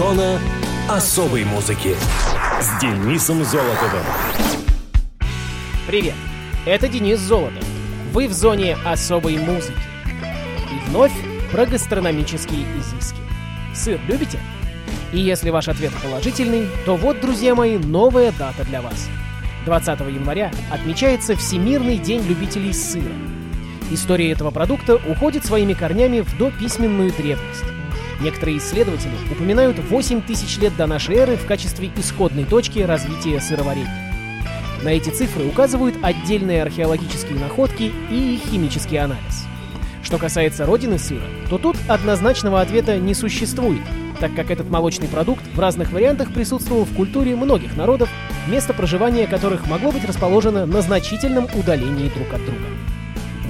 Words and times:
Зона 0.00 0.40
особой 0.88 1.44
музыки 1.44 1.94
с 2.58 2.80
Денисом 2.80 3.44
Золотовым. 3.44 4.02
Привет, 5.86 6.14
это 6.64 6.88
Денис 6.88 7.18
Золотов. 7.18 7.62
Вы 8.14 8.26
в 8.26 8.32
зоне 8.32 8.78
особой 8.86 9.36
музыки. 9.36 9.78
И 10.72 10.88
вновь 10.88 11.12
про 11.52 11.66
гастрономические 11.66 12.62
изыски. 12.78 13.18
Сыр 13.74 14.00
любите? 14.08 14.40
И 15.12 15.20
если 15.20 15.50
ваш 15.50 15.68
ответ 15.68 15.92
положительный, 16.02 16.66
то 16.86 16.96
вот, 16.96 17.20
друзья 17.20 17.54
мои, 17.54 17.76
новая 17.76 18.32
дата 18.32 18.64
для 18.64 18.80
вас. 18.80 19.06
20 19.66 20.00
января 20.00 20.50
отмечается 20.72 21.36
Всемирный 21.36 21.98
день 21.98 22.22
любителей 22.22 22.72
сыра. 22.72 23.12
История 23.90 24.32
этого 24.32 24.50
продукта 24.50 24.96
уходит 24.96 25.44
своими 25.44 25.74
корнями 25.74 26.20
в 26.20 26.38
дописьменную 26.38 27.12
древность. 27.12 27.64
Некоторые 28.20 28.58
исследователи 28.58 29.14
упоминают 29.30 29.78
8 29.78 30.22
тысяч 30.22 30.58
лет 30.58 30.76
до 30.76 30.86
нашей 30.86 31.16
эры 31.16 31.36
в 31.36 31.46
качестве 31.46 31.90
исходной 31.96 32.44
точки 32.44 32.80
развития 32.80 33.40
сыроварения. 33.40 34.10
На 34.82 34.90
эти 34.90 35.10
цифры 35.10 35.46
указывают 35.46 35.96
отдельные 36.02 36.62
археологические 36.62 37.38
находки 37.38 37.92
и 38.10 38.40
химический 38.50 38.98
анализ. 38.98 39.46
Что 40.02 40.18
касается 40.18 40.66
родины 40.66 40.98
сыра, 40.98 41.26
то 41.48 41.58
тут 41.58 41.76
однозначного 41.88 42.60
ответа 42.60 42.98
не 42.98 43.14
существует, 43.14 43.82
так 44.18 44.34
как 44.34 44.50
этот 44.50 44.68
молочный 44.68 45.08
продукт 45.08 45.42
в 45.54 45.60
разных 45.60 45.92
вариантах 45.92 46.32
присутствовал 46.32 46.84
в 46.84 46.94
культуре 46.94 47.36
многих 47.36 47.76
народов, 47.76 48.08
место 48.48 48.74
проживания 48.74 49.26
которых 49.26 49.66
могло 49.66 49.92
быть 49.92 50.04
расположено 50.04 50.66
на 50.66 50.82
значительном 50.82 51.46
удалении 51.54 52.08
друг 52.08 52.32
от 52.32 52.44
друга. 52.44 52.66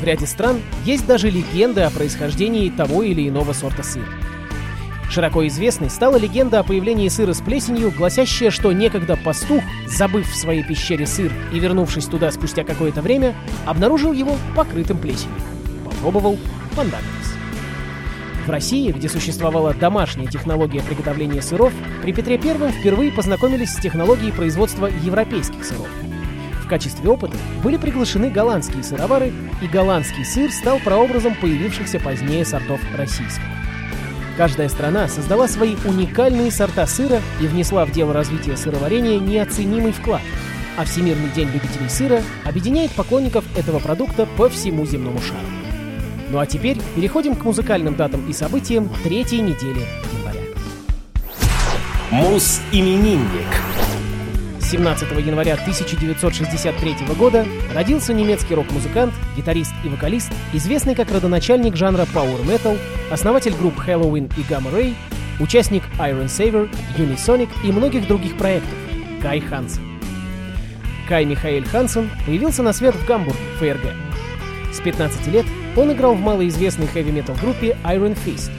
В 0.01 0.05
ряде 0.05 0.27
стран 0.27 0.61
есть 0.85 1.07
даже 1.07 1.29
легенды 1.31 1.83
о 1.83 1.91
происхождении 1.91 2.71
того 2.71 3.03
или 3.03 3.29
иного 3.29 3.53
сорта 3.53 3.83
сыра. 3.83 4.07
Широко 5.11 5.45
известной 5.49 5.91
стала 5.91 6.17
легенда 6.17 6.61
о 6.61 6.63
появлении 6.63 7.09
сыра 7.09 7.33
с 7.33 7.41
плесенью, 7.41 7.91
гласящая, 7.91 8.53
что 8.53 8.71
некогда 8.71 9.17
пастух, 9.17 9.61
забыв 9.89 10.31
в 10.31 10.37
своей 10.37 10.63
пещере 10.63 11.05
сыр 11.05 11.33
и 11.53 11.59
вернувшись 11.59 12.07
туда 12.07 12.31
спустя 12.31 12.63
какое-то 12.63 13.03
время, 13.03 13.35
обнаружил 13.67 14.13
его 14.13 14.37
покрытым 14.55 14.99
плесенью. 14.99 15.35
Попробовал, 15.85 16.39
понравилось. 16.77 17.09
В 18.47 18.51
России, 18.51 18.93
где 18.93 19.09
существовала 19.09 19.75
домашняя 19.75 20.29
технология 20.29 20.81
приготовления 20.81 21.43
сыров, 21.43 21.73
при 22.03 22.13
Петре 22.13 22.37
I 22.37 22.71
впервые 22.71 23.11
познакомились 23.11 23.73
с 23.73 23.81
технологией 23.81 24.33
производства 24.33 24.87
европейских 24.87 25.65
сыров. 25.65 25.89
В 26.65 26.69
качестве 26.69 27.11
опыта 27.11 27.37
были 27.65 27.79
приглашены 27.79 28.31
голландские 28.31 28.85
сыровары, 28.85 29.33
и 29.61 29.67
голландский 29.67 30.25
сыр 30.25 30.53
стал 30.53 30.79
прообразом 30.79 31.35
появившихся 31.35 31.99
позднее 31.99 32.45
сортов 32.45 32.81
российского. 32.97 33.51
Каждая 34.41 34.71
страна 34.71 35.07
создала 35.07 35.47
свои 35.49 35.77
уникальные 35.85 36.51
сорта 36.51 36.87
сыра 36.87 37.21
и 37.43 37.47
внесла 37.47 37.85
в 37.85 37.93
дело 37.93 38.15
развития 38.15 38.57
сыроварения 38.57 39.19
неоценимый 39.19 39.93
вклад. 39.93 40.23
А 40.79 40.87
Всемирный 40.87 41.29
день 41.29 41.49
любителей 41.49 41.91
сыра 41.91 42.23
объединяет 42.47 42.91
поклонников 42.93 43.45
этого 43.55 43.81
продукта 43.81 44.27
по 44.39 44.49
всему 44.49 44.87
земному 44.87 45.21
шару. 45.21 45.47
Ну 46.31 46.39
а 46.39 46.47
теперь 46.47 46.79
переходим 46.97 47.35
к 47.35 47.45
музыкальным 47.45 47.97
датам 47.97 48.27
и 48.31 48.33
событиям 48.33 48.89
третьей 49.05 49.43
недели 49.43 49.85
января. 50.15 50.41
Мус-именинник. 52.11 53.70
17 54.71 55.11
января 55.27 55.55
1963 55.55 56.95
года 57.19 57.45
родился 57.75 58.13
немецкий 58.13 58.55
рок-музыкант, 58.55 59.13
гитарист 59.37 59.73
и 59.85 59.89
вокалист, 59.89 60.31
известный 60.53 60.95
как 60.95 61.11
родоначальник 61.11 61.75
жанра 61.75 62.07
Power 62.15 62.41
Metal, 62.47 62.79
основатель 63.11 63.53
групп 63.53 63.75
Halloween 63.85 64.33
и 64.37 64.43
Gamma 64.43 64.73
Ray, 64.73 64.95
участник 65.41 65.83
Iron 65.99 66.27
Saver, 66.27 66.73
Unisonic 66.97 67.49
и 67.65 67.73
многих 67.73 68.07
других 68.07 68.37
проектов— 68.37 68.73
Кай 69.23 69.41
Хансен. 69.41 69.83
Кай 71.09 71.25
Михаэль 71.25 71.67
Хансен 71.67 72.09
появился 72.25 72.63
на 72.63 72.73
свет 72.73 72.95
в 72.95 73.05
Гамбурге, 73.07 73.41
ФРГ. 73.59 73.93
С 74.73 74.81
15 74.81 75.27
лет 75.33 75.47
он 75.77 75.93
играл 75.93 76.15
в 76.15 76.21
малоизвестной 76.21 76.87
хэви-метал 76.87 77.35
группе 77.43 77.77
Iron 77.83 78.17
Fist. 78.25 78.53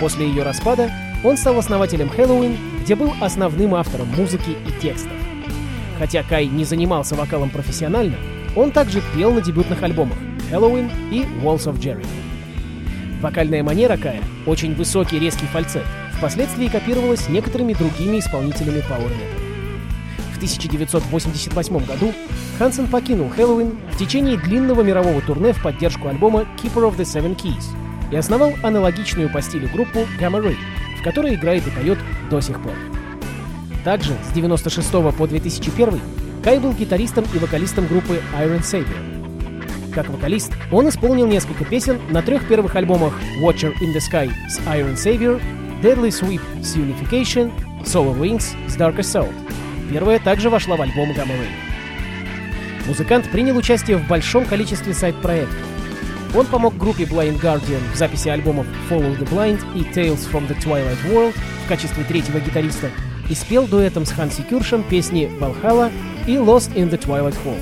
После 0.00 0.26
ее 0.26 0.44
распада 0.44 0.90
он 1.22 1.36
стал 1.36 1.58
основателем 1.58 2.08
Halloween, 2.08 2.56
где 2.82 2.94
был 2.94 3.12
основным 3.20 3.74
автором 3.74 4.08
музыки 4.16 4.56
и 4.66 4.80
текстов. 4.80 5.21
Хотя 5.98 6.22
Кай 6.22 6.46
не 6.46 6.64
занимался 6.64 7.14
вокалом 7.14 7.50
профессионально, 7.50 8.16
он 8.56 8.70
также 8.70 9.02
пел 9.14 9.32
на 9.32 9.40
дебютных 9.40 9.82
альбомах 9.82 10.18
Halloween 10.50 10.90
и 11.10 11.22
Walls 11.42 11.66
of 11.66 11.78
Jericho. 11.78 12.06
Вокальная 13.20 13.62
манера 13.62 13.96
Кая, 13.96 14.20
очень 14.46 14.74
высокий 14.74 15.18
резкий 15.18 15.46
фальцет, 15.46 15.84
впоследствии 16.16 16.68
копировалась 16.68 17.28
некоторыми 17.28 17.72
другими 17.72 18.18
исполнителями 18.18 18.78
Power 18.78 19.08
Metal. 19.08 19.42
В 20.32 20.36
1988 20.36 21.84
году 21.84 22.12
Хансен 22.58 22.88
покинул 22.88 23.30
Хэллоуин 23.30 23.78
в 23.92 23.96
течение 23.96 24.36
длинного 24.36 24.82
мирового 24.82 25.20
турне 25.22 25.52
в 25.52 25.62
поддержку 25.62 26.08
альбома 26.08 26.46
Keeper 26.62 26.90
of 26.90 26.96
the 26.96 27.04
Seven 27.04 27.36
Keys 27.36 27.64
и 28.10 28.16
основал 28.16 28.52
аналогичную 28.62 29.30
по 29.30 29.40
стилю 29.40 29.68
группу 29.68 30.00
Gamma 30.20 30.42
Ray, 30.42 30.56
в 30.98 31.02
которой 31.02 31.34
играет 31.34 31.66
и 31.66 31.70
поет 31.70 31.98
до 32.28 32.40
сих 32.40 32.60
пор. 32.60 32.74
Также 33.84 34.16
с 34.28 34.32
96 34.32 34.90
по 34.90 35.26
2001 35.26 36.00
Кай 36.42 36.58
был 36.58 36.72
гитаристом 36.72 37.24
и 37.34 37.38
вокалистом 37.38 37.86
группы 37.86 38.20
Iron 38.38 38.60
Savior. 38.60 39.92
Как 39.92 40.08
вокалист, 40.08 40.52
он 40.70 40.88
исполнил 40.88 41.26
несколько 41.26 41.64
песен 41.64 42.00
на 42.10 42.22
трех 42.22 42.48
первых 42.48 42.74
альбомах 42.76 43.12
Watcher 43.40 43.72
in 43.80 43.94
the 43.94 43.98
Sky 43.98 44.30
с 44.48 44.58
Iron 44.60 44.94
Savior, 44.94 45.40
Deadly 45.82 46.08
Sweep 46.08 46.40
с 46.62 46.76
Unification, 46.76 47.52
Solar 47.84 48.18
Wings 48.18 48.54
с 48.68 48.76
Dark 48.76 48.96
Assault. 48.98 49.32
Первая 49.90 50.18
также 50.18 50.48
вошла 50.48 50.76
в 50.76 50.82
альбом 50.82 51.10
Gamma 51.10 51.32
Ray. 51.32 52.86
Музыкант 52.86 53.30
принял 53.30 53.56
участие 53.56 53.98
в 53.98 54.08
большом 54.08 54.46
количестве 54.46 54.94
сайт-проектов. 54.94 55.56
Он 56.34 56.46
помог 56.46 56.76
группе 56.76 57.04
Blind 57.04 57.40
Guardian 57.40 57.82
в 57.92 57.96
записи 57.96 58.28
альбомов 58.28 58.66
Follow 58.88 59.16
the 59.18 59.28
Blind 59.28 59.60
и 59.76 59.82
Tales 59.82 60.28
from 60.32 60.48
the 60.48 60.58
Twilight 60.58 60.98
World 61.12 61.34
в 61.64 61.68
качестве 61.68 62.04
третьего 62.04 62.40
гитариста 62.40 62.88
и 63.32 63.34
спел 63.34 63.66
дуэтом 63.66 64.04
с 64.04 64.12
Ханси 64.12 64.42
Кюршем 64.42 64.82
песни 64.82 65.30
Valhalla 65.40 65.90
и 66.26 66.32
Lost 66.32 66.74
in 66.74 66.90
the 66.90 67.00
Twilight 67.00 67.34
Hall. 67.46 67.58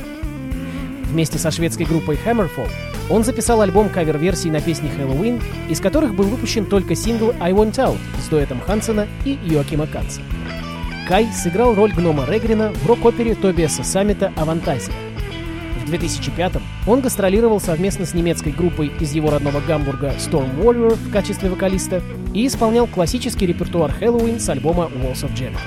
Вместе 1.05 1.39
со 1.39 1.53
шведской 1.53 1.87
группой 1.87 2.19
Hammerfall 2.27 2.69
он 3.09 3.23
записал 3.23 3.61
альбом 3.61 3.89
кавер-версий 3.89 4.51
на 4.51 4.61
песни 4.61 4.91
Halloween, 4.99 5.41
из 5.69 5.79
которых 5.79 6.17
был 6.17 6.25
выпущен 6.25 6.67
только 6.67 6.97
сингл 6.97 7.33
I 7.39 7.53
Want 7.53 7.77
Out 7.77 7.99
с 8.21 8.27
дуэтом 8.27 8.61
Хансена 8.61 9.07
и 9.25 9.39
Йоакима 9.45 9.87
Канца. 9.87 10.23
Кай 11.07 11.29
сыграл 11.33 11.77
роль 11.77 11.93
гнома 11.93 12.27
Регрина 12.29 12.73
в 12.73 12.87
рок-опере 12.89 13.37
Тобиаса 13.37 13.85
Саммита 13.85 14.33
«Авантазия». 14.35 15.10
В 15.91 15.99
2005 15.99 16.53
он 16.87 17.01
гастролировал 17.01 17.59
совместно 17.59 18.07
с 18.07 18.15
немецкой 18.15 18.53
группой 18.53 18.93
из 19.01 19.13
его 19.13 19.29
родного 19.29 19.61
Гамбурга 19.61 20.15
Storm 20.19 20.63
Warrior 20.63 20.95
в 20.95 21.11
качестве 21.11 21.51
вокалиста 21.51 22.01
и 22.33 22.47
исполнял 22.47 22.87
классический 22.87 23.45
репертуар 23.45 23.91
Хэллоуин 23.91 24.39
с 24.39 24.49
альбома 24.49 24.85
Walls 24.85 25.25
of 25.25 25.35
Jericho. 25.35 25.59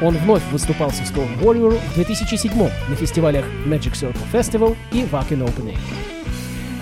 Он 0.00 0.16
вновь 0.16 0.42
выступал 0.50 0.90
со 0.90 1.02
Storm 1.02 1.38
Warrior 1.42 1.78
в 1.78 1.94
2007 1.96 2.50
на 2.56 2.96
фестивалях 2.96 3.44
Magic 3.66 3.92
Circle 3.92 4.16
Festival 4.32 4.74
и 4.90 5.02
Wacken 5.02 5.44
Open 5.44 5.70
Air. 5.70 5.78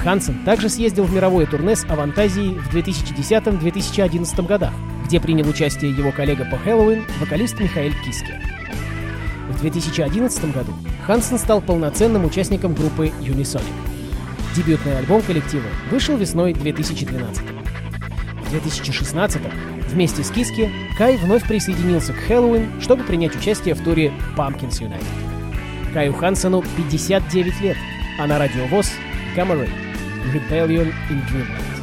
Хансен 0.04 0.44
также 0.44 0.68
съездил 0.68 1.06
в 1.06 1.12
мировое 1.12 1.46
турне 1.46 1.74
с 1.74 1.84
Авантазией 1.86 2.54
в 2.54 2.72
2010-2011 2.72 4.46
годах, 4.46 4.74
где 5.06 5.18
принял 5.18 5.48
участие 5.48 5.90
его 5.90 6.12
коллега 6.12 6.44
по 6.44 6.56
Хэллоуин, 6.58 7.02
вокалист 7.18 7.58
Михаил 7.58 7.92
Киски. 8.04 8.32
В 9.50 9.60
2011 9.60 10.54
году 10.54 10.72
Хансен 11.06 11.38
стал 11.38 11.60
полноценным 11.60 12.24
участником 12.24 12.74
группы 12.74 13.12
Unisonic. 13.20 13.62
Дебютный 14.56 14.96
альбом 14.98 15.20
коллектива 15.20 15.66
вышел 15.90 16.16
весной 16.16 16.54
2012 16.54 17.42
В 18.46 18.50
2016 18.50 19.42
вместе 19.88 20.24
с 20.24 20.30
Киски 20.30 20.70
Кай 20.96 21.18
вновь 21.18 21.46
присоединился 21.46 22.14
к 22.14 22.16
Хэллоуин, 22.16 22.80
чтобы 22.80 23.04
принять 23.04 23.36
участие 23.36 23.74
в 23.74 23.84
туре 23.84 24.12
Pumpkins 24.36 24.80
United. 24.80 25.04
Каю 25.92 26.14
Хансену 26.14 26.64
59 26.76 27.60
лет, 27.60 27.76
а 28.18 28.26
на 28.26 28.38
радиовоз 28.38 28.90
Gamma 29.36 29.60
Ray 29.60 29.70
Rebellion 30.32 30.92
in 31.10 31.20
Dreamland. 31.28 31.73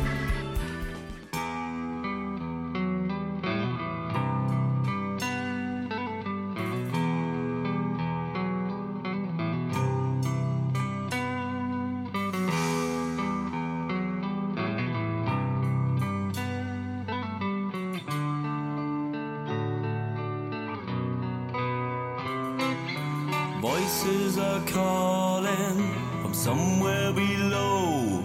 Voices 23.62 24.40
are 24.40 24.60
calling 24.62 25.94
from 26.24 26.34
somewhere 26.34 27.14
below. 27.14 28.24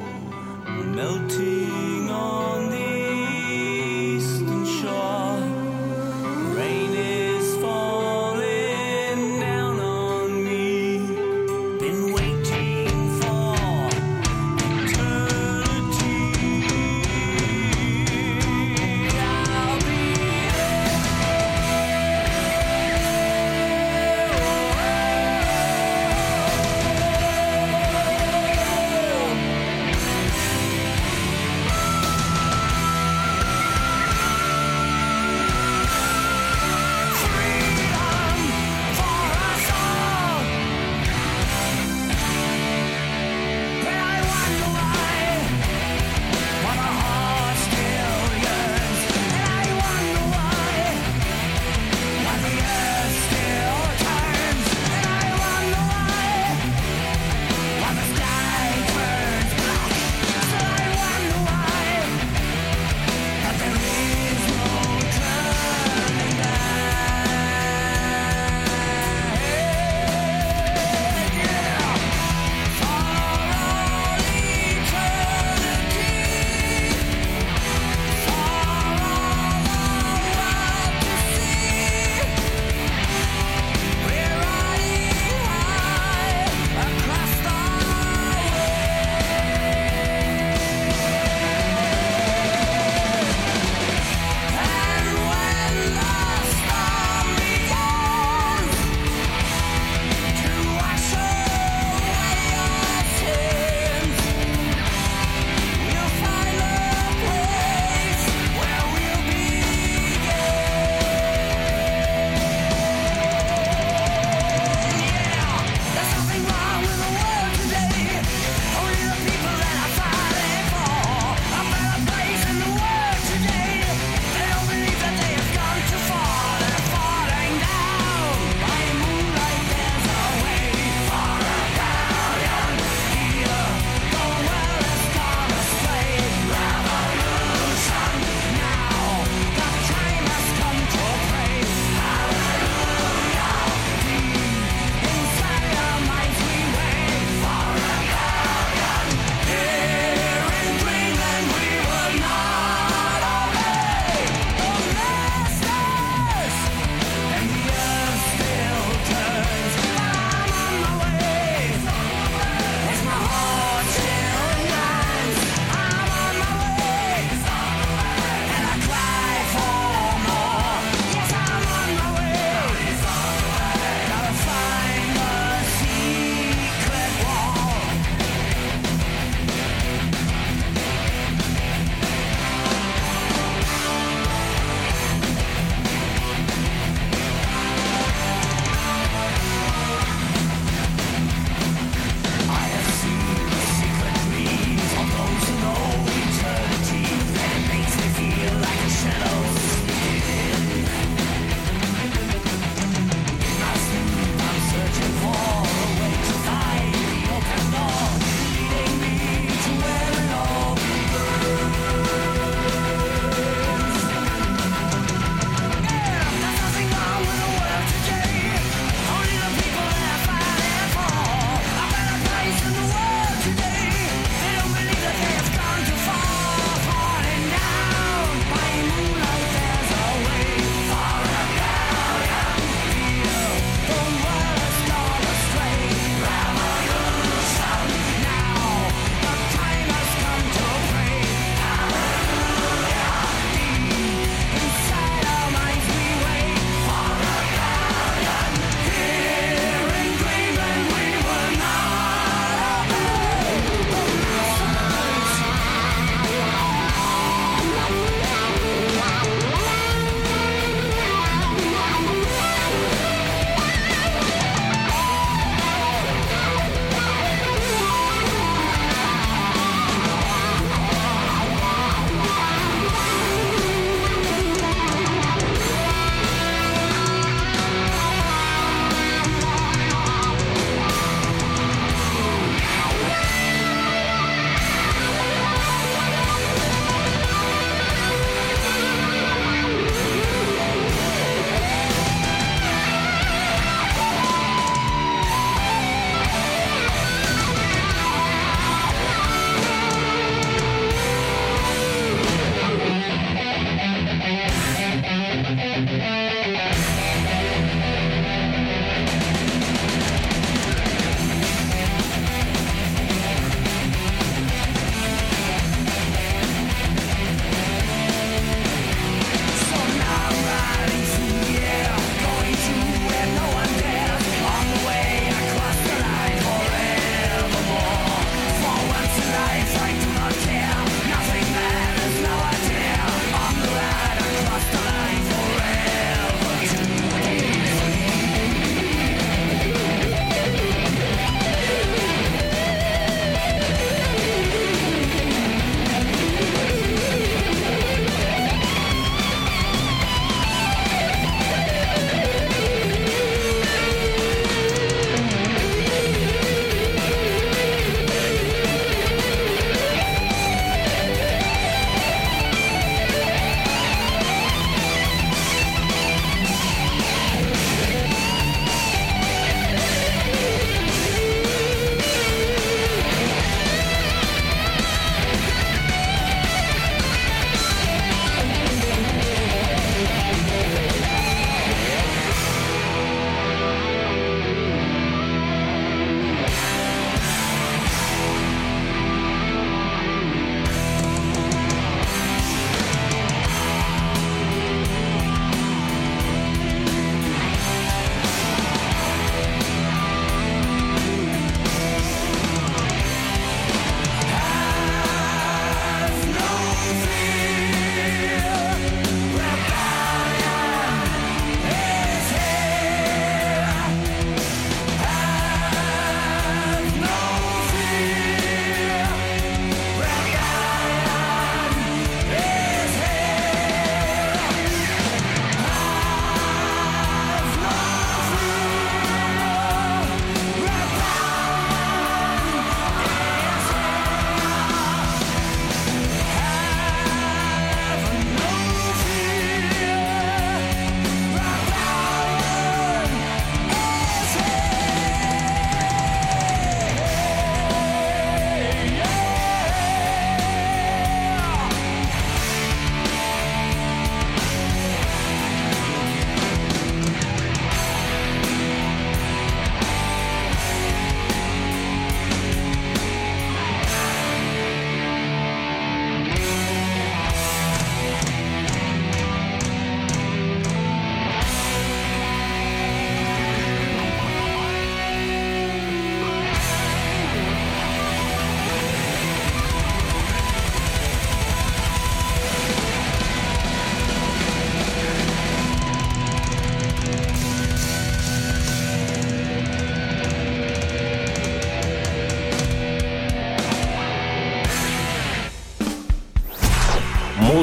Melting 0.95 2.09
on 2.09 2.71
the 2.71 2.86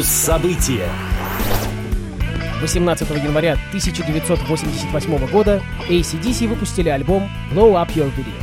Фокус 0.04 0.08
события. 0.08 0.90
18 2.62 3.10
января 3.24 3.54
1988 3.70 5.28
года 5.28 5.62
ACDC 5.90 6.48
выпустили 6.48 6.90
альбом 6.90 7.30
Blow 7.52 7.74
Up 7.74 7.88
Your 7.96 8.12
Video. 8.16 8.34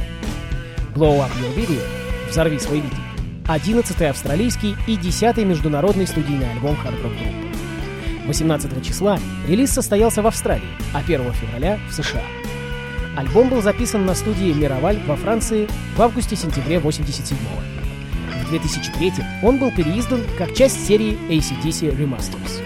Blow 0.94 1.18
Up 1.18 1.30
Your 1.40 1.54
Video— 1.54 1.82
«Взорви 2.30 2.58
свой 2.58 2.80
видео»— 2.80 2.98
11-й 3.44 4.08
австралийский 4.08 4.74
и 4.86 4.96
10-й 4.96 5.44
международный 5.44 6.06
студийный 6.06 6.50
альбом 6.50 6.76
хард-рок 6.76 7.12
группы. 7.12 8.26
18 8.26 8.86
числа 8.86 9.18
релиз 9.46 9.70
состоялся 9.70 10.22
в 10.22 10.26
Австралии, 10.26 10.68
а 10.94 10.98
1 11.00 11.32
февраля— 11.32 11.78
в 11.90 11.92
США. 11.92 12.22
Альбом 13.16 13.48
был 13.48 13.60
записан 13.60 14.06
на 14.06 14.14
студии 14.14 14.52
Мироваль 14.52 15.00
во 15.06 15.16
Франции 15.16 15.68
в 15.96 16.00
августе-сентябре 16.00 16.78
87 16.78 17.36
-го. 17.36 17.79
В 18.50 18.52
2003 18.52 19.12
он 19.44 19.58
был 19.58 19.70
переиздан 19.70 20.22
как 20.36 20.54
часть 20.54 20.84
серии 20.84 21.16
ACDC 21.28 21.96
Remasters. 21.96 22.60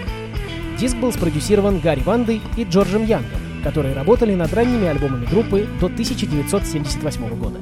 Диск 0.79 0.97
был 0.97 1.13
спродюсирован 1.13 1.79
Гарри 1.79 2.01
Вандой 2.01 2.41
и 2.57 2.63
Джорджем 2.63 3.05
Янгом, 3.05 3.39
которые 3.63 3.93
работали 3.93 4.33
над 4.33 4.51
ранними 4.51 4.87
альбомами 4.87 5.27
группы 5.27 5.67
до 5.79 5.85
1978 5.85 7.27
года. 7.35 7.59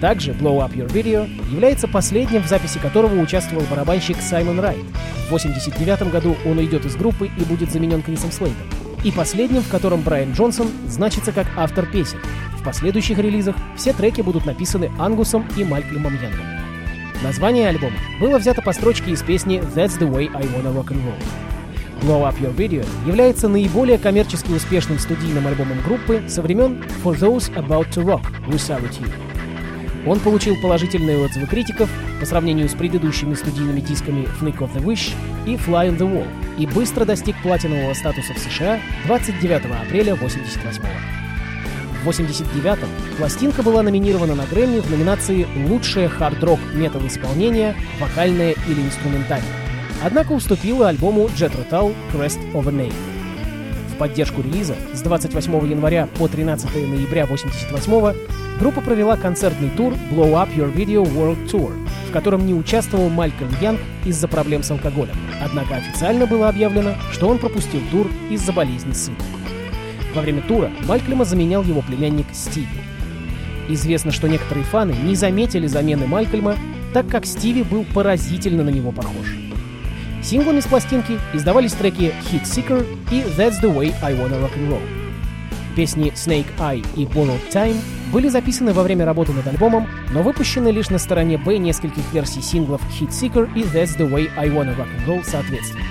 Также 0.00 0.32
Blow 0.32 0.66
Up 0.66 0.74
Your 0.74 0.88
Video 0.88 1.30
является 1.48 1.86
последним, 1.86 2.42
в 2.42 2.48
записи 2.48 2.80
которого 2.80 3.20
участвовал 3.20 3.64
барабанщик 3.70 4.16
Саймон 4.20 4.58
Райт. 4.58 4.82
В 5.28 5.32
1989 5.32 6.10
году 6.10 6.36
он 6.44 6.58
уйдет 6.58 6.86
из 6.86 6.96
группы 6.96 7.30
и 7.38 7.44
будет 7.44 7.70
заменен 7.70 8.02
Крисом 8.02 8.32
Слейдом. 8.32 8.66
И 9.04 9.12
последним, 9.12 9.62
в 9.62 9.68
котором 9.68 10.02
Брайан 10.02 10.32
Джонсон 10.32 10.66
значится 10.88 11.30
как 11.30 11.46
автор 11.56 11.86
песен. 11.86 12.18
В 12.58 12.64
последующих 12.64 13.16
релизах 13.18 13.54
все 13.76 13.92
треки 13.92 14.22
будут 14.22 14.44
написаны 14.44 14.90
Ангусом 14.98 15.46
и 15.56 15.62
Малькольмом 15.62 16.14
Янгом. 16.20 16.67
Название 17.22 17.68
альбома 17.68 17.96
было 18.20 18.38
взято 18.38 18.62
по 18.62 18.72
строчке 18.72 19.10
из 19.10 19.22
песни 19.22 19.60
«That's 19.74 19.98
the 19.98 20.08
way 20.08 20.30
I 20.32 20.44
wanna 20.44 20.72
rock 20.72 20.92
and 20.92 21.02
roll». 21.04 21.18
Blow 22.00 22.22
Up 22.22 22.38
Your 22.40 22.54
Video 22.54 22.86
является 23.06 23.48
наиболее 23.48 23.98
коммерчески 23.98 24.52
успешным 24.52 25.00
студийным 25.00 25.46
альбомом 25.48 25.80
группы 25.82 26.22
со 26.28 26.42
времен 26.42 26.84
For 27.02 27.18
Those 27.18 27.52
About 27.54 27.90
to 27.90 28.04
Rock 28.04 28.22
We 28.46 28.54
Salute 28.54 29.00
You. 29.00 29.10
Он 30.06 30.20
получил 30.20 30.54
положительные 30.62 31.18
отзывы 31.24 31.46
критиков 31.46 31.90
по 32.20 32.24
сравнению 32.24 32.68
с 32.68 32.74
предыдущими 32.74 33.34
студийными 33.34 33.80
дисками 33.80 34.28
Flick 34.40 34.58
of 34.58 34.72
the 34.74 34.84
Wish 34.84 35.12
и 35.44 35.56
Fly 35.56 35.90
on 35.90 35.98
the 35.98 36.08
Wall 36.10 36.26
и 36.56 36.66
быстро 36.66 37.04
достиг 37.04 37.34
платинового 37.42 37.94
статуса 37.94 38.32
в 38.32 38.38
США 38.38 38.80
29 39.06 39.64
апреля 39.64 40.12
1988 40.12 40.82
В 42.04 42.08
1989-м 42.08 42.87
пластинка 43.18 43.62
была 43.62 43.82
номинирована 43.82 44.34
на 44.34 44.46
Грэмми 44.46 44.80
в 44.80 44.90
номинации 44.90 45.46
«Лучшее 45.68 46.08
хард-рок 46.08 46.60
метал 46.72 47.06
исполнения, 47.06 47.76
вокальное 48.00 48.54
или 48.66 48.80
инструментальное» 48.80 49.68
однако 50.02 50.32
уступила 50.32 50.88
альбому 50.88 51.26
Jet 51.26 51.52
Rotal 51.52 51.94
Crest 52.12 52.38
of 52.52 52.68
a 52.68 52.72
Name. 52.72 52.94
В 53.94 53.98
поддержку 53.98 54.42
релиза 54.42 54.76
с 54.94 55.00
28 55.00 55.52
января 55.70 56.08
по 56.18 56.28
13 56.28 56.72
ноября 56.74 57.24
1988 57.24 58.58
группа 58.60 58.80
провела 58.80 59.16
концертный 59.16 59.70
тур 59.70 59.94
Blow 60.12 60.32
Up 60.34 60.54
Your 60.54 60.72
Video 60.72 61.02
World 61.02 61.50
Tour, 61.50 61.72
в 62.08 62.12
котором 62.12 62.46
не 62.46 62.54
участвовал 62.54 63.08
Малькольм 63.08 63.50
Янг 63.60 63.80
из-за 64.04 64.28
проблем 64.28 64.62
с 64.62 64.70
алкоголем. 64.70 65.16
Однако 65.42 65.76
официально 65.76 66.26
было 66.26 66.48
объявлено, 66.48 66.94
что 67.10 67.28
он 67.28 67.38
пропустил 67.38 67.80
тур 67.90 68.06
из-за 68.30 68.52
болезни 68.52 68.92
сына. 68.92 69.16
Во 70.14 70.22
время 70.22 70.42
тура 70.42 70.70
Малькольма 70.86 71.24
заменял 71.24 71.64
его 71.64 71.82
племянник 71.82 72.26
Стиви. 72.32 72.68
Известно, 73.68 74.12
что 74.12 74.28
некоторые 74.28 74.64
фаны 74.64 74.92
не 74.92 75.14
заметили 75.14 75.66
замены 75.66 76.06
Малькольма, 76.06 76.56
так 76.94 77.06
как 77.08 77.26
Стиви 77.26 77.62
был 77.62 77.84
поразительно 77.84 78.64
на 78.64 78.70
него 78.70 78.92
похож. 78.92 79.26
Синглами 80.22 80.60
с 80.60 80.66
пластинки 80.66 81.18
издавались 81.32 81.72
треки 81.72 82.12
Hit 82.30 82.42
Seeker 82.44 82.86
и 83.10 83.20
That's 83.36 83.62
the 83.62 83.72
Way 83.74 83.94
I 84.02 84.14
Wanna 84.14 84.40
Rock 84.40 84.56
and 84.56 84.70
Roll. 84.70 84.82
Песни 85.76 86.12
Snake 86.14 86.48
Eye 86.58 86.84
и 86.96 87.04
Borrowed 87.04 87.52
Time 87.52 87.76
были 88.12 88.28
записаны 88.28 88.72
во 88.72 88.82
время 88.82 89.04
работы 89.04 89.32
над 89.32 89.46
альбомом, 89.46 89.86
но 90.12 90.22
выпущены 90.22 90.68
лишь 90.68 90.90
на 90.90 90.98
стороне 90.98 91.38
Б 91.38 91.58
нескольких 91.58 92.02
версий 92.12 92.40
синглов 92.40 92.80
Hit 92.98 93.10
Seeker 93.10 93.48
и 93.54 93.62
That's 93.62 93.96
the 93.96 94.10
Way 94.10 94.30
I 94.36 94.48
Wanna 94.48 94.76
Rock 94.76 94.88
and 94.96 95.06
Roll 95.06 95.24
соответственно. 95.24 95.84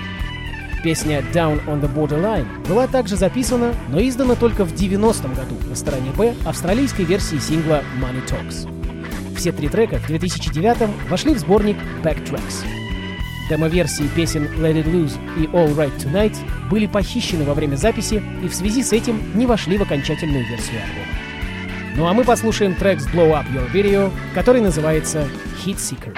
Песня 0.82 1.24
Down 1.32 1.64
on 1.66 1.80
the 1.80 1.92
Borderline 1.92 2.46
была 2.68 2.86
также 2.86 3.16
записана, 3.16 3.74
но 3.88 4.00
издана 4.00 4.36
только 4.36 4.64
в 4.64 4.72
90-м 4.72 5.34
году 5.34 5.56
на 5.68 5.74
стороне 5.74 6.10
Б 6.16 6.34
австралийской 6.44 7.04
версии 7.04 7.38
сингла 7.38 7.82
Money 8.00 8.22
Talks. 8.26 8.68
Все 9.36 9.52
три 9.52 9.68
трека 9.68 9.98
в 9.98 10.06
2009 10.06 10.88
вошли 11.10 11.34
в 11.34 11.38
сборник 11.38 11.76
Backtracks. 12.02 12.64
Демо-версии 13.48 14.08
песен 14.14 14.44
Let 14.58 14.74
It 14.74 14.92
Loose 14.92 15.18
и 15.36 15.46
All 15.46 15.74
Right 15.74 15.96
Tonight 15.98 16.36
были 16.70 16.86
похищены 16.86 17.44
во 17.44 17.54
время 17.54 17.76
записи 17.76 18.22
и 18.42 18.48
в 18.48 18.54
связи 18.54 18.82
с 18.82 18.92
этим 18.92 19.20
не 19.34 19.46
вошли 19.46 19.78
в 19.78 19.82
окончательную 19.82 20.46
версию 20.46 20.82
альбома. 20.82 21.18
Ну 21.96 22.06
а 22.06 22.12
мы 22.12 22.24
послушаем 22.24 22.74
трек 22.76 23.00
с 23.00 23.08
Blow 23.08 23.32
Up 23.32 23.46
Your 23.52 23.72
Video, 23.72 24.12
который 24.34 24.60
называется 24.60 25.26
Hit 25.64 25.76
Seeker. 25.76 26.16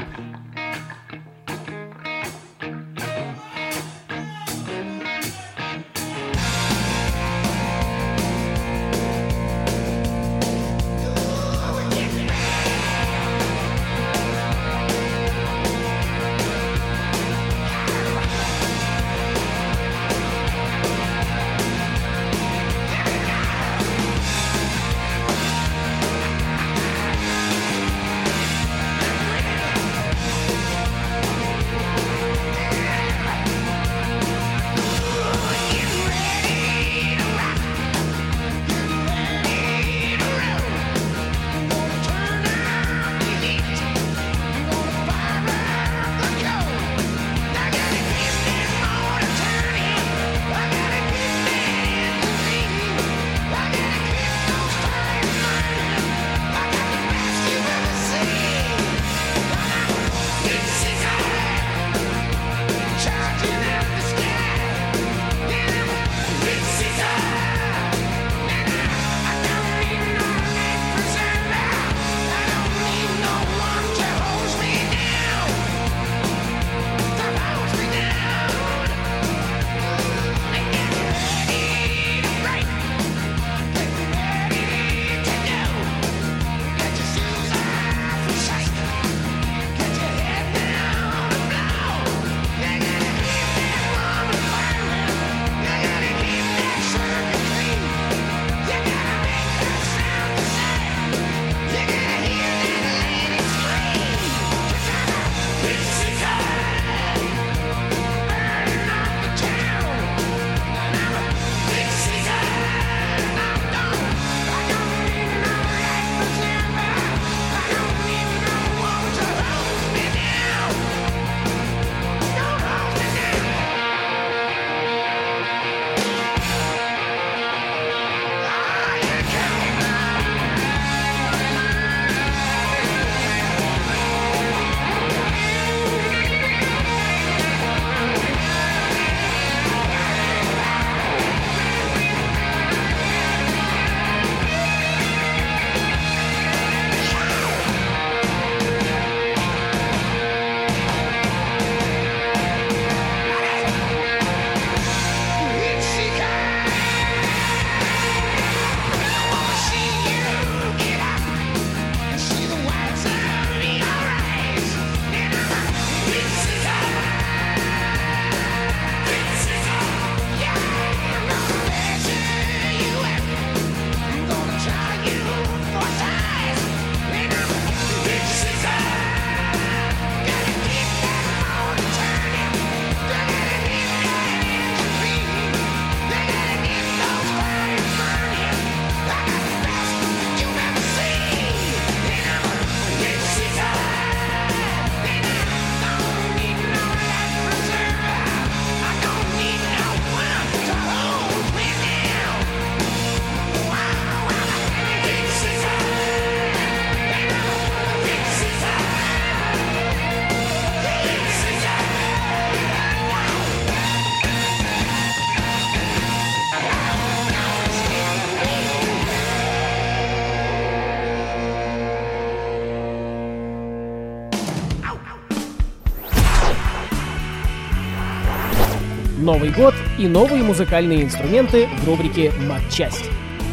Новый 229.41 229.55
год 229.55 229.75
и 229.97 230.07
новые 230.07 230.43
музыкальные 230.43 231.03
инструменты 231.03 231.67
в 231.81 231.89
рубрике 231.89 232.31
«Матчасть». 232.47 233.07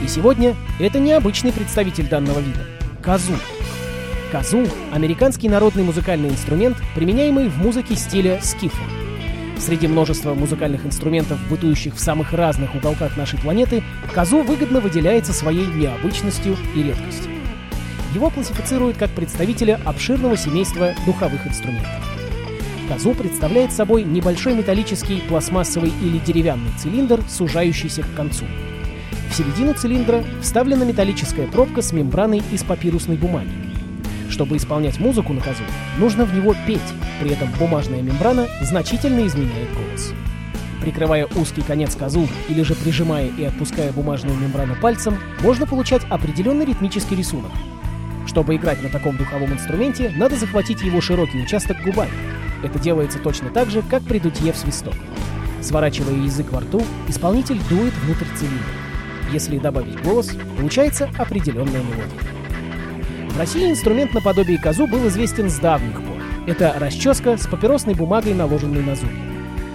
И 0.04 0.08
сегодня 0.10 0.54
это 0.82 1.00
необычный 1.00 1.54
представитель 1.54 2.10
данного 2.10 2.40
вида— 2.40 2.60
казу. 3.02 3.32
Казу— 4.30 4.68
американский 4.92 5.48
народный 5.48 5.84
музыкальный 5.84 6.28
инструмент, 6.28 6.76
применяемый 6.94 7.48
в 7.48 7.58
музыке 7.60 7.96
стиля 7.96 8.42
скифа. 8.42 8.84
Среди 9.60 9.88
множества 9.88 10.34
музыкальных 10.34 10.86
инструментов, 10.86 11.40
бытующих 11.50 11.96
в 11.96 12.02
самых 12.02 12.34
разных 12.34 12.76
уголках 12.76 13.16
нашей 13.16 13.40
планеты, 13.40 13.82
казу 14.14 14.40
выгодно 14.44 14.82
выделяется 14.82 15.32
своей 15.32 15.68
необычностью 15.68 16.58
и 16.76 16.84
редкостью. 16.84 17.32
Его 18.14 18.30
классифицируют 18.30 18.98
как 18.98 19.12
представителя 19.12 19.80
обширного 19.86 20.36
семейства 20.36 20.94
духовых 21.06 21.48
инструментов. 21.48 22.17
Казу 22.88 23.14
представляет 23.14 23.74
собой 23.74 24.04
небольшой 24.04 24.54
металлический, 24.54 25.22
пластмассовый 25.28 25.92
или 26.02 26.20
деревянный 26.20 26.72
цилиндр, 26.78 27.22
сужающийся 27.28 28.02
к 28.02 28.16
концу. 28.16 28.46
В 29.30 29.36
середину 29.36 29.74
цилиндра 29.74 30.24
вставлена 30.42 30.86
металлическая 30.86 31.48
пробка 31.48 31.82
с 31.82 31.92
мембраной 31.92 32.42
из 32.52 32.64
папирусной 32.64 33.18
бумаги. 33.18 33.52
Чтобы 34.30 34.56
исполнять 34.56 35.00
музыку 35.00 35.34
на 35.34 35.42
казу, 35.42 35.64
нужно 35.98 36.24
в 36.24 36.34
него 36.34 36.56
петь, 36.66 36.80
при 37.20 37.32
этом 37.32 37.50
бумажная 37.60 38.02
мембрана 38.02 38.48
значительно 38.62 39.28
изменяет 39.28 39.68
голос. 39.74 40.14
Прикрывая 40.82 41.28
узкий 41.36 41.62
конец 41.62 41.94
казу 41.96 42.30
или 42.48 42.62
же 42.62 42.74
прижимая 42.74 43.28
и 43.28 43.44
отпуская 43.44 43.92
бумажную 43.92 44.38
мембрану 44.38 44.76
пальцем, 44.82 45.18
можно 45.42 45.66
получать 45.66 46.04
определенный 46.10 46.66
ритмический 46.66 47.18
рисунок. 47.18 47.52
Чтобы 48.26 48.56
играть 48.56 48.82
на 48.82 48.90
таком 48.90 49.18
духовом 49.18 49.52
инструменте, 49.52 50.14
надо 50.16 50.38
захватить 50.38 50.84
его 50.84 51.02
широкий 51.02 51.42
участок 51.42 51.82
губами, 51.84 52.12
это 52.64 52.80
делается 52.80 53.20
точно 53.20 53.50
так 53.50 53.70
же, 53.70 53.82
как 53.82 54.04
при 54.04 54.20
дутье 54.20 54.54
в 54.54 54.58
свисток. 54.58 54.94
Сворачивая 55.62 56.16
язык 56.16 56.52
во 56.52 56.62
рту, 56.62 56.82
исполнитель 57.08 57.60
дует 57.70 57.94
внутрь 58.04 58.26
цилиндра. 58.36 58.66
Если 59.32 59.58
добавить 59.58 60.02
голос, 60.04 60.32
получается 60.58 61.10
определенная 61.18 61.82
мелодия. 61.84 62.28
В 63.30 63.38
России 63.38 63.70
инструмент 63.70 64.14
наподобие 64.14 64.58
казу 64.58 64.88
был 64.88 65.08
известен 65.10 65.50
с 65.50 65.60
давних 65.60 66.02
пор. 66.02 66.18
Это 66.48 66.74
расческа 66.80 67.38
с 67.38 67.46
папиросной 67.46 67.94
бумагой, 67.94 68.34
наложенной 68.34 68.82
на 68.82 68.96
зубы. 68.96 69.12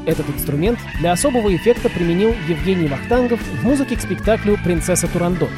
Этот 0.06 0.28
инструмент 0.30 0.80
для 0.98 1.12
особого 1.12 1.54
эффекта 1.54 1.88
применил 1.88 2.34
Евгений 2.48 2.88
Вахтангов 2.88 3.40
в 3.40 3.64
музыке 3.64 3.96
к 3.96 4.00
спектаклю 4.00 4.58
«Принцесса 4.64 5.06
Турандот». 5.06 5.50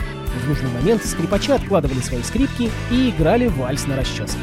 В 0.43 0.49
нужный 0.49 0.71
момент 0.71 1.05
скрипачи 1.05 1.53
откладывали 1.53 2.01
свои 2.01 2.23
скрипки 2.23 2.71
и 2.91 3.11
играли 3.11 3.47
вальс 3.47 3.87
на 3.87 3.97
расческе. 3.97 4.39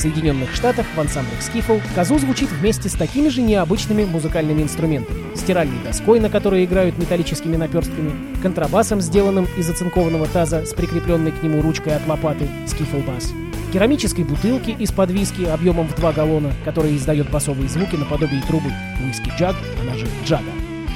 Соединенных 0.00 0.54
Штатах 0.54 0.86
в 0.96 0.98
ансамблях 0.98 1.42
скифл 1.42 1.74
казу 1.94 2.18
звучит 2.18 2.50
вместе 2.50 2.88
с 2.88 2.92
такими 2.92 3.28
же 3.28 3.42
необычными 3.42 4.04
музыкальными 4.04 4.62
инструментами. 4.62 5.36
Стиральной 5.36 5.76
доской, 5.84 6.20
на 6.20 6.30
которой 6.30 6.64
играют 6.64 6.96
металлическими 6.96 7.56
наперстками, 7.56 8.12
контрабасом, 8.40 9.02
сделанным 9.02 9.46
из 9.58 9.68
оцинкованного 9.68 10.26
таза 10.26 10.64
с 10.64 10.72
прикрепленной 10.72 11.32
к 11.32 11.42
нему 11.42 11.60
ручкой 11.60 11.96
от 11.96 12.06
лопаты, 12.06 12.48
скифл-бас, 12.66 13.32
керамической 13.74 14.24
бутылки 14.24 14.70
из-под 14.70 15.10
виски 15.10 15.44
объемом 15.44 15.86
в 15.86 15.94
2 15.96 16.12
галлона, 16.12 16.54
которая 16.64 16.96
издает 16.96 17.30
басовые 17.30 17.68
звуки 17.68 17.96
наподобие 17.96 18.42
трубы, 18.42 18.72
виски-джаг, 19.04 19.54
она 19.82 19.98
же 19.98 20.06
джага, 20.24 20.50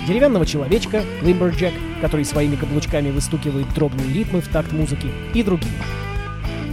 деревянного 0.09 0.47
человечка, 0.47 1.03
лимберджек, 1.21 1.75
который 2.01 2.25
своими 2.25 2.57
каблучками 2.57 3.11
выстукивает 3.11 3.67
дробные 3.75 4.14
ритмы 4.14 4.40
в 4.40 4.49
такт 4.49 4.73
музыки, 4.73 5.09
и 5.35 5.43
другие. 5.43 5.75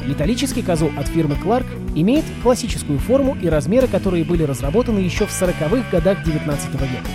Металлический 0.06 0.64
козу 0.64 0.92
от 0.98 1.08
фирмы 1.08 1.36
Clark 1.36 1.66
имеет 1.96 2.26
классическую 2.42 3.00
форму 3.00 3.38
и 3.42 3.48
размеры, 3.50 3.88
которые 3.88 4.24
были 4.24 4.44
разработаны 4.44 5.00
еще 5.00 5.26
в 5.26 5.30
40-х 5.30 5.92
годах 5.92 6.24
19 6.24 6.74
века. 6.74 7.08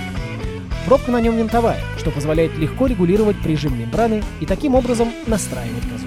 Пробка 0.86 1.10
на 1.10 1.20
нем 1.20 1.36
винтовая, 1.36 1.80
что 1.98 2.12
позволяет 2.12 2.56
легко 2.58 2.86
регулировать 2.86 3.40
прижим 3.42 3.76
мембраны 3.76 4.22
и 4.40 4.46
таким 4.46 4.76
образом 4.76 5.08
настраивать 5.26 5.82
козу. 5.82 6.06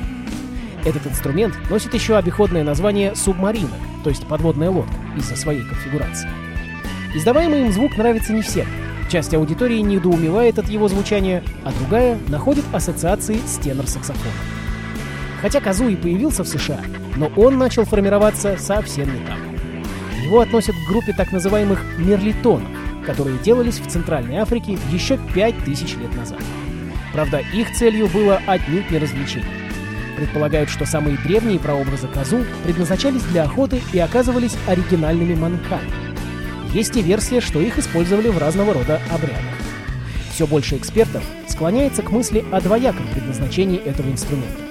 Этот 0.86 1.06
инструмент 1.08 1.54
носит 1.70 1.94
еще 1.94 2.16
обиходное 2.16 2.64
название 2.64 3.14
субмарина, 3.14 3.76
то 4.06 4.10
есть 4.10 4.26
подводная 4.26 4.70
лодка, 4.70 4.96
из-за 5.18 5.36
своей 5.36 5.64
конфигурации. 5.64 6.30
Издаваемый 7.14 7.62
им 7.62 7.74
звук 7.74 7.98
нравится 7.98 8.32
не 8.32 8.42
всем. 8.42 8.68
Часть 9.12 9.34
аудитории 9.34 9.80
недоумевает 9.80 10.60
от 10.60 10.70
его 10.70 10.88
звучания, 10.88 11.44
а 11.66 11.74
другая 11.74 12.18
находит 12.30 12.64
ассоциации 12.72 13.40
с 13.46 13.58
тенор-саксофоном. 13.58 14.59
Хотя 15.42 15.62
Казу 15.62 15.88
и 15.88 15.96
появился 15.96 16.44
в 16.44 16.48
США, 16.48 16.82
но 17.16 17.28
он 17.38 17.58
начал 17.58 17.86
формироваться 17.86 18.58
совсем 18.58 19.14
не 19.14 19.26
там. 19.26 19.40
Его 20.24 20.42
относят 20.42 20.76
к 20.76 20.90
группе 20.90 21.14
так 21.14 21.32
называемых 21.32 21.82
мерлитонов, 21.98 22.68
которые 23.06 23.40
делались 23.40 23.80
в 23.80 23.88
Центральной 23.88 24.38
Африке 24.38 24.78
еще 24.92 25.18
5000 25.34 25.98
лет 25.98 26.16
назад. 26.16 26.40
Правда, 27.14 27.42
их 27.54 27.74
целью 27.76 28.08
было 28.08 28.42
отнюдь 28.46 28.92
не 28.92 29.00
развлечение. 29.00 29.50
Предполагают, 30.18 30.70
что 30.70 30.86
самые 30.86 31.18
древние 31.18 31.60
прообразы 31.60 32.08
Казу 32.08 32.46
предназначались 32.66 33.24
для 33.24 33.44
охоты 33.44 33.82
и 33.94 34.00
оказывались 34.00 34.58
оригинальными 34.68 35.34
манками. 35.34 35.90
Есть 36.74 36.98
и 36.98 37.02
версия, 37.02 37.42
что 37.42 37.60
их 37.62 37.80
использовали 37.80 38.28
в 38.28 38.38
разного 38.38 38.74
рода 38.74 39.02
обрядах. 39.10 39.40
Все 40.34 40.46
больше 40.46 40.78
экспертов 40.78 41.24
склоняется 41.48 42.04
к 42.04 42.12
мысли 42.12 42.46
о 42.52 42.62
двояком 42.62 43.08
предназначении 43.08 43.80
этого 43.80 44.10
инструмента. 44.10 44.69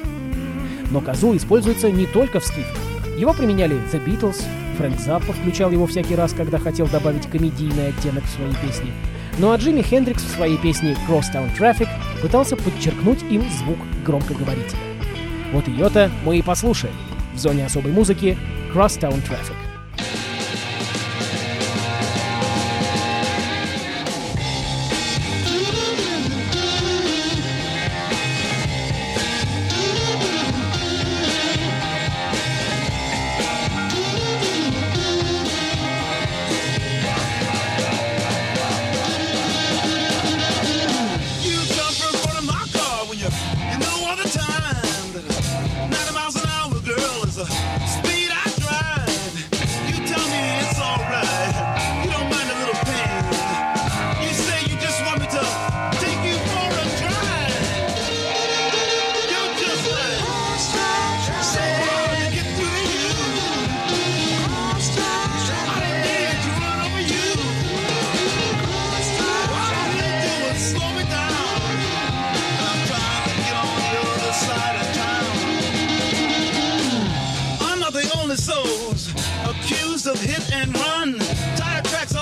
Но 0.91 1.01
казу 1.01 1.37
используется 1.37 1.91
не 1.91 2.07
только 2.07 2.41
в 2.41 2.45
скифах. 2.45 2.77
Его 3.17 3.33
применяли 3.35 3.77
The 3.93 4.05
Beatles, 4.05 4.43
Фрэнк 4.79 4.99
Заппа 5.01 5.33
включал 5.33 5.73
его 5.73 5.87
всякий 5.87 6.15
раз, 6.15 6.33
когда 6.33 6.59
хотел 6.59 6.87
добавить 6.87 7.27
комедийный 7.27 7.89
оттенок 7.89 8.25
в 8.25 8.29
свои 8.29 8.53
песни. 8.65 8.93
Ну 9.39 9.51
а 9.51 9.57
Джимми 9.57 9.83
Хендрикс 9.83 10.23
в 10.23 10.35
своей 10.35 10.57
песне 10.57 10.97
Crosstown 11.09 11.51
Traffic 11.57 11.89
пытался 12.23 12.57
подчеркнуть 12.57 13.23
им 13.31 13.45
звук 13.59 13.79
громкоговорителя. 14.05 14.79
Вот 15.53 15.67
ее-то 15.67 16.11
мы 16.25 16.39
и 16.39 16.43
послушаем 16.43 16.95
в 17.35 17.39
зоне 17.39 17.67
особой 17.67 17.93
музыки 17.93 18.39
Crosstown 18.73 19.17
Traffic. 19.29 19.68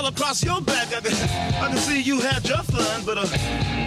Across 0.07 0.43
your 0.43 0.61
back. 0.61 0.87
I 0.93 0.99
can, 1.01 1.13
I 1.63 1.67
can 1.69 1.77
see 1.77 2.01
you 2.01 2.19
had 2.19 2.47
your 2.47 2.63
fun, 2.63 3.03
but 3.05 3.17
uh, 3.17 3.86